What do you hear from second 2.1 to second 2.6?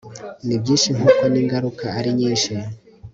nyinshi